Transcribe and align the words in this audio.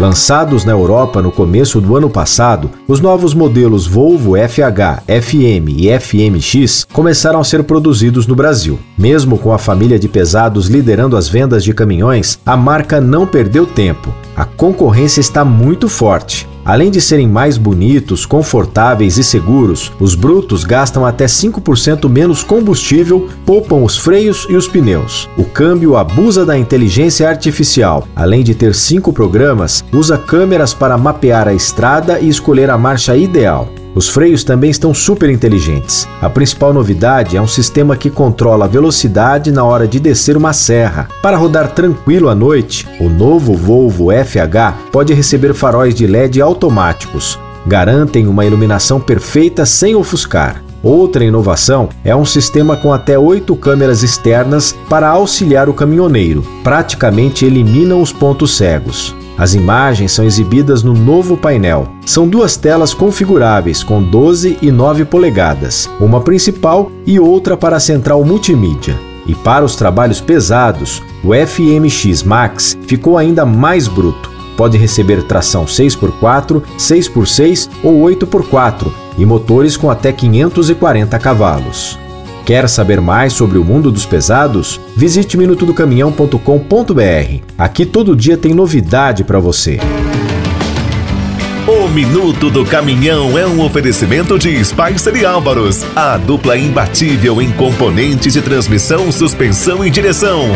Lançados 0.00 0.64
na 0.64 0.72
Europa 0.72 1.20
no 1.20 1.30
começo 1.30 1.78
do 1.78 1.94
ano 1.94 2.08
passado, 2.08 2.70
os 2.88 3.00
novos 3.00 3.34
modelos 3.34 3.86
Volvo 3.86 4.32
FH, 4.34 5.02
FM 5.06 5.76
e 5.76 5.90
FMX 5.90 6.86
começaram 6.90 7.38
a 7.38 7.44
ser 7.44 7.64
produzidos 7.64 8.26
no 8.26 8.34
Brasil. 8.34 8.78
Mesmo 8.96 9.36
com 9.36 9.52
a 9.52 9.58
família 9.58 9.98
de 9.98 10.08
pesados 10.08 10.68
liderando 10.68 11.18
as 11.18 11.28
vendas 11.28 11.62
de 11.62 11.74
caminhões, 11.74 12.40
a 12.46 12.56
marca 12.56 12.98
não 12.98 13.26
perdeu 13.26 13.66
tempo. 13.66 14.08
A 14.34 14.46
concorrência 14.46 15.20
está 15.20 15.44
muito 15.44 15.86
forte. 15.86 16.48
Além 16.70 16.88
de 16.88 17.00
serem 17.00 17.26
mais 17.26 17.58
bonitos, 17.58 18.24
confortáveis 18.24 19.18
e 19.18 19.24
seguros, 19.24 19.90
os 19.98 20.14
brutos 20.14 20.62
gastam 20.62 21.04
até 21.04 21.26
5% 21.26 22.08
menos 22.08 22.44
combustível, 22.44 23.28
poupam 23.44 23.82
os 23.82 23.98
freios 23.98 24.46
e 24.48 24.54
os 24.54 24.68
pneus. 24.68 25.28
O 25.36 25.42
câmbio 25.42 25.96
abusa 25.96 26.46
da 26.46 26.56
inteligência 26.56 27.28
artificial. 27.28 28.06
Além 28.14 28.44
de 28.44 28.54
ter 28.54 28.72
cinco 28.72 29.12
programas, 29.12 29.84
usa 29.92 30.16
câmeras 30.16 30.72
para 30.72 30.96
mapear 30.96 31.48
a 31.48 31.52
estrada 31.52 32.20
e 32.20 32.28
escolher 32.28 32.70
a 32.70 32.78
marcha 32.78 33.16
ideal. 33.16 33.68
Os 33.94 34.08
freios 34.08 34.44
também 34.44 34.70
estão 34.70 34.94
super 34.94 35.28
inteligentes. 35.28 36.06
A 36.20 36.30
principal 36.30 36.72
novidade 36.72 37.36
é 37.36 37.42
um 37.42 37.46
sistema 37.46 37.96
que 37.96 38.08
controla 38.08 38.64
a 38.64 38.68
velocidade 38.68 39.50
na 39.50 39.64
hora 39.64 39.86
de 39.88 39.98
descer 39.98 40.36
uma 40.36 40.52
serra. 40.52 41.08
Para 41.22 41.36
rodar 41.36 41.72
tranquilo 41.72 42.28
à 42.28 42.34
noite, 42.34 42.86
o 43.00 43.08
novo 43.08 43.54
Volvo 43.54 44.10
FH 44.12 44.90
pode 44.92 45.12
receber 45.12 45.54
faróis 45.54 45.94
de 45.94 46.06
LED 46.06 46.40
automáticos. 46.40 47.38
Garantem 47.66 48.28
uma 48.28 48.46
iluminação 48.46 49.00
perfeita 49.00 49.66
sem 49.66 49.94
ofuscar. 49.94 50.62
Outra 50.82 51.24
inovação 51.24 51.90
é 52.02 52.16
um 52.16 52.24
sistema 52.24 52.74
com 52.76 52.92
até 52.92 53.18
oito 53.18 53.54
câmeras 53.54 54.02
externas 54.02 54.74
para 54.88 55.08
auxiliar 55.08 55.68
o 55.68 55.74
caminhoneiro. 55.74 56.42
Praticamente 56.64 57.44
eliminam 57.44 58.00
os 58.00 58.12
pontos 58.12 58.56
cegos. 58.56 59.14
As 59.40 59.54
imagens 59.54 60.12
são 60.12 60.22
exibidas 60.26 60.82
no 60.82 60.92
novo 60.92 61.34
painel. 61.34 61.88
São 62.04 62.28
duas 62.28 62.58
telas 62.58 62.92
configuráveis 62.92 63.82
com 63.82 64.02
12 64.02 64.58
e 64.60 64.70
9 64.70 65.06
polegadas, 65.06 65.88
uma 65.98 66.20
principal 66.20 66.92
e 67.06 67.18
outra 67.18 67.56
para 67.56 67.76
a 67.76 67.80
central 67.80 68.22
multimídia. 68.22 69.00
E 69.26 69.34
para 69.34 69.64
os 69.64 69.76
trabalhos 69.76 70.20
pesados, 70.20 71.02
o 71.24 71.30
FMX 71.32 72.22
Max 72.22 72.76
ficou 72.82 73.16
ainda 73.16 73.46
mais 73.46 73.88
bruto. 73.88 74.30
Pode 74.58 74.76
receber 74.76 75.22
tração 75.22 75.64
6x4, 75.64 76.62
6x6 76.76 77.70
ou 77.82 78.02
8x4 78.02 78.92
e 79.16 79.24
motores 79.24 79.74
com 79.74 79.90
até 79.90 80.12
540 80.12 81.18
cavalos. 81.18 81.98
Quer 82.44 82.68
saber 82.68 83.00
mais 83.00 83.32
sobre 83.32 83.58
o 83.58 83.64
mundo 83.64 83.92
dos 83.92 84.06
pesados? 84.06 84.80
Visite 84.96 85.36
minutodocaminhão.com.br. 85.36 87.42
Aqui 87.56 87.86
todo 87.86 88.16
dia 88.16 88.36
tem 88.36 88.54
novidade 88.54 89.24
para 89.24 89.38
você. 89.38 89.78
O 91.66 91.88
Minuto 91.88 92.50
do 92.50 92.64
Caminhão 92.64 93.38
é 93.38 93.46
um 93.46 93.64
oferecimento 93.64 94.38
de 94.38 94.64
Spicer 94.64 95.14
e 95.14 95.24
Álvaros, 95.24 95.84
a 95.94 96.16
dupla 96.16 96.56
imbatível 96.56 97.40
em 97.40 97.52
componentes 97.52 98.32
de 98.32 98.42
transmissão, 98.42 99.12
suspensão 99.12 99.84
e 99.84 99.90
direção. 99.90 100.48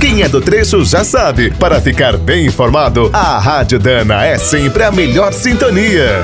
Quem 0.00 0.22
é 0.22 0.28
do 0.28 0.40
trecho 0.40 0.84
já 0.84 1.04
sabe, 1.04 1.50
para 1.50 1.80
ficar 1.80 2.16
bem 2.16 2.46
informado, 2.46 3.10
a 3.12 3.38
Rádio 3.38 3.78
Dana 3.78 4.24
é 4.24 4.38
sempre 4.38 4.84
a 4.84 4.90
melhor 4.90 5.32
sintonia. 5.32 6.22